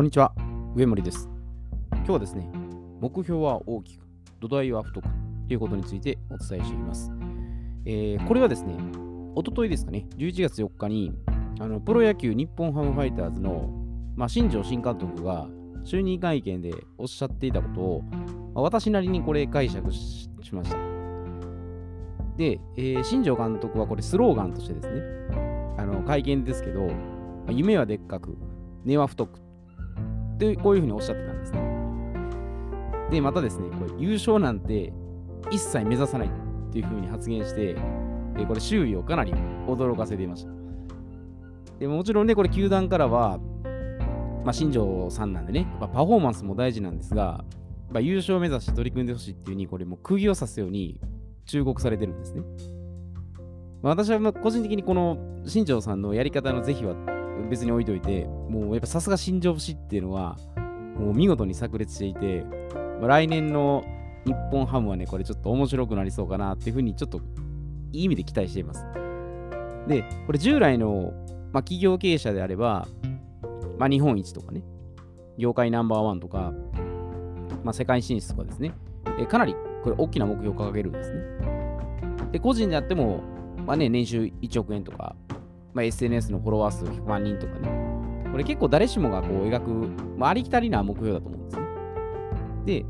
[0.00, 0.32] こんにちは、
[0.74, 1.28] 上森です。
[1.92, 2.50] 今日はですね、
[3.02, 4.06] 目標は大きく、
[4.40, 5.06] 土台は太く
[5.46, 7.12] ということについてお伝えしています。
[7.84, 8.78] えーこれはですね、
[9.34, 11.12] おとといですかね、11月4日に、
[11.60, 13.68] あのプロ野球日本ハムファイターズの、
[14.16, 15.46] まあ、新庄新監督が
[15.84, 18.02] 就任会見でおっしゃっていたことを、
[18.54, 20.78] まあ私なりにこれ解釈しました。
[22.38, 25.02] で、えー新庄監督はこれスローガンとしてですね、
[25.76, 26.94] あの会見ですけど、ま
[27.48, 28.38] あ夢はでっかく、
[28.86, 29.49] 根は太く
[30.48, 31.60] ってこういうふうにおっしゃってたんですね。
[33.10, 34.92] で、またですね、これ優勝なんて
[35.50, 37.76] 一切目指さないっていうふうに発言して、
[38.38, 39.34] えこれ周囲をかなり
[39.66, 40.50] 驚かせていました。
[41.78, 43.38] でもちろんね、これ球団からは、
[44.44, 47.44] まあ、新庄さんなんでね、まあパフォーマンスも大事なんですが、
[47.90, 51.00] まあ、優勝を目指して取り組んでほしいっていうふうに、これもう釘を刺すように
[51.46, 52.42] 忠告されてるんですね。
[53.82, 56.94] まあ私はま個人的にこの新庄さんのやり方の是非は
[57.50, 60.36] 別に置いといて、もうやっぱさすが新庄節っていうのは、
[60.98, 62.44] もう見事に炸裂していて、
[63.00, 63.84] まあ来年の
[64.26, 67.20] 日本ハムはね、これちょっと面白くなりそうかなっていうふうにちょっと
[67.92, 68.84] いい意味で期待しています。
[69.86, 71.12] で、これ従来の、
[71.52, 72.86] まあ、企業経営者であれば、
[73.78, 74.62] まあ、日本一とかね、
[75.38, 76.52] 業界ナンバーワンとか、
[77.64, 78.72] まあ、世界進出とかですね、
[79.18, 81.20] えかなりこれ大きな目標を掲げるんですね。
[82.32, 83.22] で、個人であっても、
[83.66, 85.16] まあね、年収1億円とか、
[85.72, 87.99] まあ、SNS のフォロワー数100万人とかね、
[88.30, 89.70] これ結構誰しもがこう描く、
[90.16, 91.66] まあ、ありきたりな目標だと思うんですね。
[92.64, 92.86] で、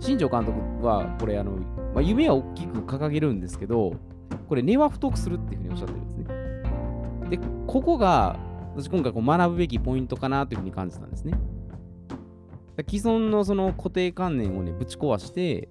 [0.00, 3.94] 新庄監督は、これ、あの、まあ、夢は大きく掲げるんですけど、
[4.48, 6.24] これ、根は太くするっていうふうにおっしゃってるんですね。
[7.30, 8.38] で、ここが、
[8.76, 11.34] 私今回こう学ぶべきポイントかなというふうに感じたんですね。
[12.88, 15.68] 既存のその固定観念をね、ぶち壊して、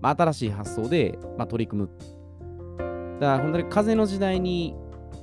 [0.00, 1.90] まあ、新しい発想で、まあ、取り組む。
[3.20, 4.74] だから本当に風の時代に、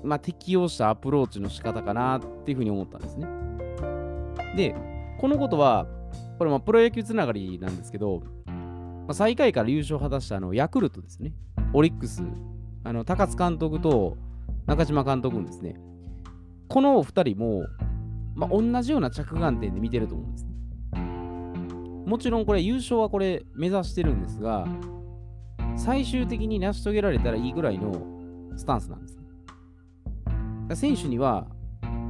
[0.08, 3.28] まあ、適応したアプローチの仕方かなっていうふうに思ったんですね。
[4.56, 4.76] で、
[5.20, 5.86] このことは、
[6.40, 8.54] これまプロ野球つながりなんですけど、ま
[9.10, 11.34] あ、最下位から優勝を果たしたあのヤクルトですね。
[11.74, 12.24] オリックス、
[12.84, 14.18] あの高津監督と
[14.66, 15.76] 中島監督ですね。
[16.70, 17.66] このお二人も、
[18.36, 20.52] まあ、同じような着眼点で見てると思うんですね。
[22.06, 24.66] もちろんこれ優勝はこれ目指してるんですが、
[25.76, 27.92] 最終的に成し遂げられたらいいぐらいの
[28.56, 29.17] スタンスなんです。
[30.76, 31.48] 選手には、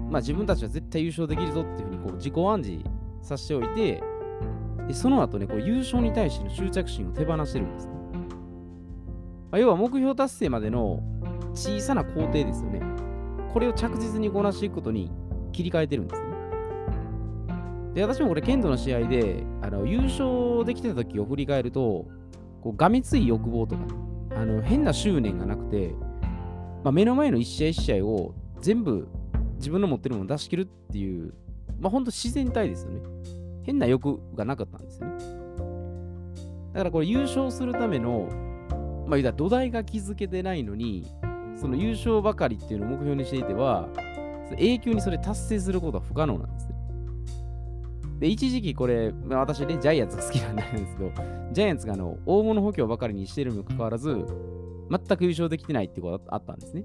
[0.09, 2.83] まあ、自分たちは絶対優勝できるぞっていうふうにこう自己暗示
[3.21, 4.03] させておいて、
[4.93, 7.93] その後ね、こう優勝に対しての執着心を手放してるんですね。
[9.51, 11.01] まあ、要は目標達成までの
[11.53, 12.81] 小さな工程ですよね。
[13.53, 15.11] これを着実にこなしていくことに
[15.51, 16.27] 切り替えてるんですね。
[17.95, 22.05] で、私もこれ、剣道の試合であの優勝できてた時を振り返ると、
[22.61, 23.93] こうがめつい欲望とかね、
[24.35, 25.95] あの変な執念がなくて、
[26.83, 29.07] まあ、目の前の一試合一試合を全部
[29.57, 31.33] 自分の持ってるものを出し切るっていう、
[31.79, 33.01] まあ本当自然体ですよね。
[33.63, 35.15] 変な欲がなかったんですよね。
[36.73, 38.29] だからこれ優勝するための、
[39.07, 41.05] まあ言うたら土台が築けてないのに、
[41.55, 43.89] その優勝ばかりっていうのを目標にしていては、
[44.57, 46.75] 永久にそれ達成することは不可能なんですね。
[48.19, 51.11] で、一時期これ、まあ、私ね、ジャイアンツが好きなんですけど、
[51.51, 54.25] ジャイアンツがあの大物補強ばかりにしてるにもかかわらず、
[54.89, 56.83] 全く優勝できてないってことがあったんですね。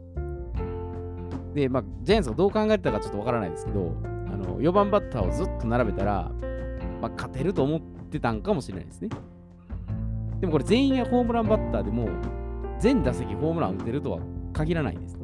[1.55, 6.31] で、まあ、ジャイアンツがどう考えてたかちょっとわからないですけど、あの4番バッターをずっと並べたら、
[7.01, 9.11] まあ、勝てると思ってたんかもしれないですね。
[10.41, 12.09] でもこれ全員がホームランバッターでも、
[12.79, 14.19] 全打席ホームラン打てるとは
[14.53, 15.23] 限らないんですね。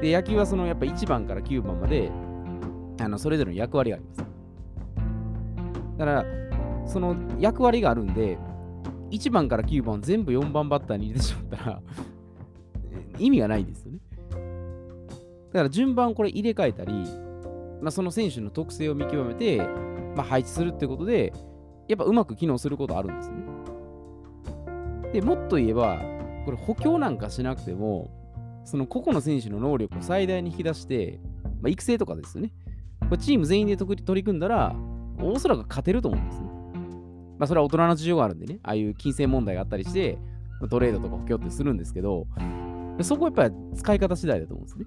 [0.00, 2.10] で、野球はそのやっぱ1番から9番まで、
[3.00, 4.18] あのそれぞれの役割があります。
[5.98, 6.24] だから、
[6.86, 8.38] その役割があるんで、
[9.10, 11.82] 1番から9番全部4番バッターに入れてしまったら
[13.18, 13.98] 意味がないんですよね。
[15.52, 16.92] だから順番これ入れ替えたり、
[17.82, 19.58] まあ、その選手の特性を見極めて、
[20.16, 21.32] まあ、配置するってことで、
[21.88, 23.42] やっぱうまく機能することあるんですよね。
[25.12, 26.00] で、もっと言えば、
[26.44, 28.10] これ補強なんかしなくても、
[28.64, 31.20] その個々の選手の能力を最大に引き出して、
[31.60, 32.52] まあ、育成とかですよね。
[33.00, 34.74] これチーム全員で取り組んだら、
[35.20, 36.46] おそらく勝てると思うんですね。
[37.38, 40.18] まあ、それは大人の事情があるんでね、ああいう金銭問題があったりして、
[40.60, 42.26] まトレードとか補強ってするんですけど、
[43.00, 44.84] そこはやっぱり使い方次第だと思うんですね。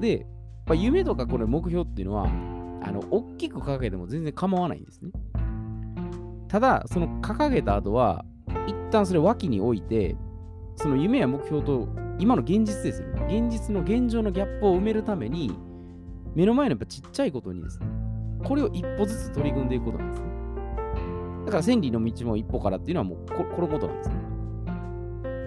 [0.00, 0.26] で、
[0.66, 2.24] まあ、夢とかこれ目標っていうのは、
[2.82, 5.10] あの、大きく掲げても全然構わないんですね。
[6.48, 8.24] ただ、その掲げた後は、
[8.66, 10.16] 一旦それ脇に置いて、
[10.76, 11.88] その夢や目標と
[12.18, 13.26] 今の現実ですよね。
[13.38, 15.50] 現実の現状のギャップを埋めるために、
[16.34, 17.86] 目の前のやっぱちっちゃいことにですね、
[18.44, 20.26] これを一歩ずつ取り組んでいくことなんですね。
[21.46, 24.16] だから千里の道も一歩からっていうのはもうここのことなんですね。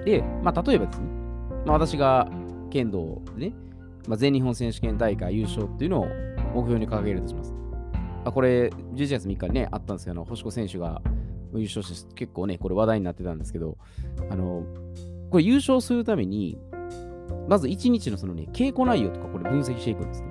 [0.06, 1.08] で、まあ例えばですね、
[1.66, 2.30] まあ、私が
[2.70, 3.54] 剣道でね、
[4.08, 6.08] まあ、全日本選手権大会優勝っていうのを
[6.54, 7.54] 目標に掲げるとします。
[8.26, 11.02] あこれ、11月3日にね、あったんですけど、星子選手が
[11.54, 13.78] 優勝して、結構ね、これ話題になってたんですけど、
[14.30, 14.64] あの、
[15.30, 16.58] これ優勝するために、
[17.48, 20.30] まず1日のそのね、稽古内容とかこれ分析していくんですね。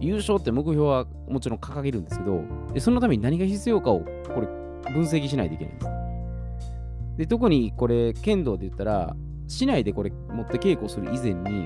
[0.00, 2.42] 優勝って目標はもちろん掲げるんですけど、
[2.72, 4.46] でそのために何が必要かをこれ
[4.92, 5.95] 分析しないといけないんです。
[7.16, 9.16] で、特にこれ、剣道で言ったら、
[9.48, 11.64] 市内でこれ持って稽古する以前に、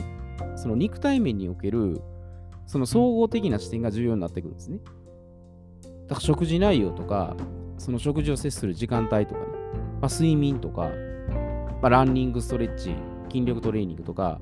[0.57, 2.01] その肉体面における、
[2.67, 4.79] その総合的な視点が重要になってくるんですね。
[6.09, 7.37] だから食事内容とか、
[7.79, 9.47] その食事を摂する時間帯とかね、
[10.01, 10.91] まあ、睡眠とか、
[11.81, 12.95] まあ、ランニング、ストレッチ、
[13.31, 14.39] 筋力トレーニングとか、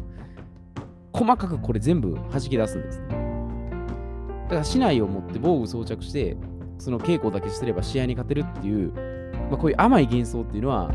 [1.12, 3.06] 細かくこれ全部弾き出すんですね。
[4.44, 6.37] だから市内を持って防具装着して、
[6.78, 8.93] その稽古だけすれば試合に勝てるっていう、
[9.48, 10.92] まあ、こういう甘い幻想っていうのは、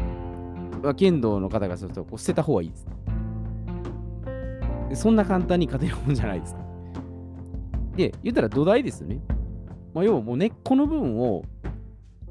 [0.81, 2.87] まあ、剣道の方がするとこう捨てた方がいいです。
[5.01, 6.55] そんな簡単に勝てるもんじゃないです。
[7.95, 9.21] で、言ったら土台ですよね。
[9.93, 11.43] まあ、要はもう根っこの部分を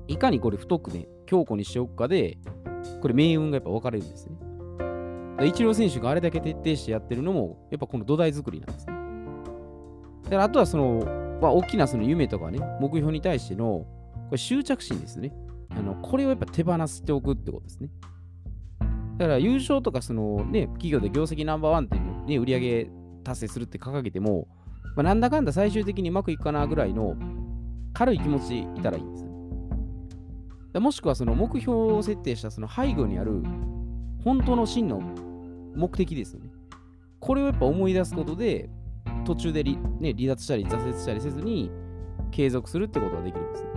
[0.08, 2.38] いかにこれ太くね、強固にしておくかで、
[3.00, 4.36] これ命運がやっぱ分かれるんですね。
[5.46, 8.92] イチロー選手があれだけ徹底してやってるのも、やっぱこの土台作りなんですね。
[10.24, 13.86] だからあとはその、まあ、大きなその夢とかね、目標に対してのこ
[14.32, 15.32] れ執着心ですね。
[15.76, 17.88] あのこれをやっぱ手放しておくってことですね。
[19.18, 22.90] だから優勝とかそのね、企業で業績ナンバーワンっていうのね、売り上げ
[23.24, 24.48] 達成するって掲げても、
[24.96, 27.16] まあ、なんだかんだ最終的にうまくいくかなぐらいの
[27.92, 30.80] 軽い気持ちでいたらいいんですよ。
[30.80, 33.42] もしくはその目標を設定したその背後にある
[34.24, 35.00] 本当の真の
[35.76, 36.50] 目的ですよね。
[37.20, 38.70] これをやっぱ思い出すことで、
[39.24, 41.70] 途中で離,、ね、離脱したり挫折したりせずに
[42.30, 43.70] 継続するってことができるんですね。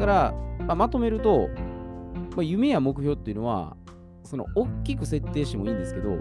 [0.00, 0.34] だから、
[0.66, 1.50] まあ、まとめると、
[2.34, 3.76] まあ、夢や目標っていうのは、
[4.24, 6.18] その大きく設定してもいいんですけど、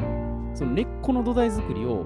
[0.54, 2.06] その根っこの土台作りを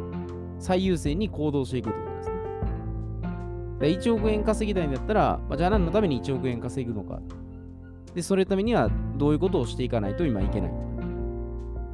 [0.60, 4.10] 最優先に行動していくってことですね。
[4.12, 7.20] 1億円稼ぎたいんだったら、まあ、じゃあ何のために1億円稼ぐのか。
[8.14, 10.72] で、それためにはどういうことをしていかないと今いけない。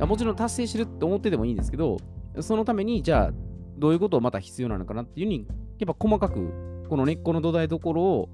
[0.06, 1.96] もちろん達成してるって思っててもいいんですけど、
[2.42, 3.34] そのためにじゃあ
[3.78, 5.48] どういうことをまた必要なのかなっていうふうに、
[5.78, 8.30] やっぱ細かくこの根っこの土台どころを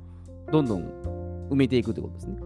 [0.52, 1.15] どんどん
[1.50, 2.38] 埋めていくってことですね。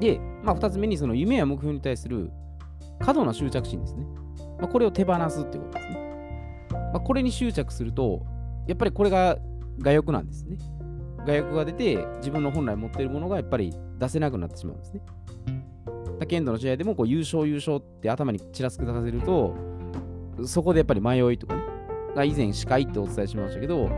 [0.00, 2.30] で、まあ、2つ目にその夢や目標に対する
[3.00, 4.04] 過度な執着心ですね。
[4.58, 6.06] まあ、これを手放すってことですね。
[6.92, 8.24] まあ、これに執着すると、
[8.66, 9.36] やっぱりこれが
[9.84, 10.56] 我欲なんですね。
[11.26, 15.02] 我欲が出て、自分の本来持っているものがやっぱり出せなくなってしまうんですね。
[16.28, 19.54] 剣道の試合でもこう優勝優勝って頭にちらつくさせると、
[20.44, 21.62] そこでやっぱり迷いとかね、
[22.14, 23.90] が以前司会ってお伝えしましたけど、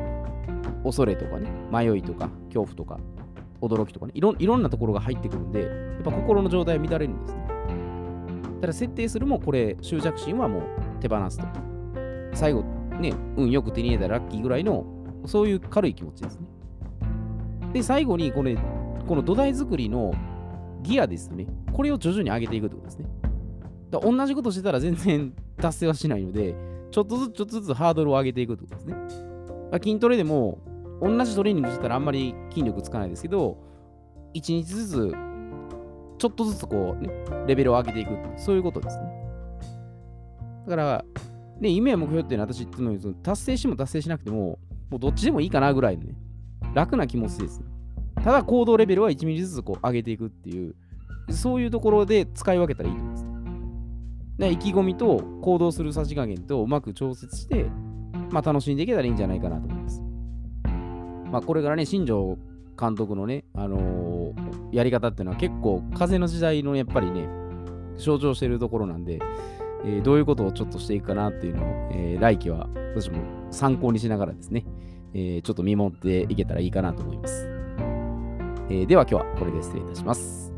[0.83, 2.99] 恐れとかね、迷いとか恐怖とか
[3.61, 5.67] 驚きとかねいろ、いろんなところが入ってくるんで、や
[6.01, 7.49] っぱ心の状態は乱れるんですね。
[8.61, 10.63] ただ設定するもこれ、執着心はもう
[11.01, 11.47] 手放すと。
[12.35, 12.63] 最後、
[13.01, 14.85] ね、運よく手に入れたらラッキーぐらいの、
[15.27, 16.47] そういう軽い気持ちですね。
[17.73, 18.57] で、最後にこれ、
[19.07, 20.13] この土台作りの
[20.83, 21.47] ギアですね。
[21.73, 23.07] これを徐々に上げていくってことですね。
[23.91, 26.55] だ同じことしてたら全然達成はしないので、
[26.91, 28.95] ちょっとずつちょっとずつハードルを上げていくってことですね。
[29.71, 30.59] ま、筋トレでも、
[31.01, 33.57] 同じトレーニングしてたらあんまり筋力つかないですけど、
[34.35, 35.13] 1日ずつ、
[36.19, 37.11] ちょっとずつこうね、
[37.47, 38.11] レベルを上げていく。
[38.37, 39.05] そういうことですね。
[40.67, 41.05] だから、
[41.61, 44.59] ね、夢や目標っていうのは私いつも言うと、達成しても達成しなくても、
[44.91, 46.15] もうどっちでもいいかなぐらいのね、
[46.75, 47.63] 楽な気持ちです。
[48.23, 50.75] ただ行動レベルは1ミリずつこう上げていくっていう、
[51.31, 53.27] そういうところで使い分けたらいいと思います。
[54.39, 57.67] で意気込みと行動するさじ加減とうまく調節して、
[58.31, 59.78] まあ、楽しんでいけたらいいんじゃないかなと
[61.31, 61.39] ま。
[61.39, 62.39] あ、これからね、新庄
[62.79, 67.29] 監督のね、あのー、やり方っていうのは結構風の時代のやっぱりね、
[67.97, 69.19] 象徴しているところなんで、
[69.85, 73.19] えー、どういうことをちょっとしていくかなっていうのを、えー、来季は私も
[73.51, 74.65] 参考にしながらですね、
[75.15, 77.49] えー、ちょっと見守っていけたらいいかなと思います。
[78.71, 80.58] え、では今日はこれで失礼いたします。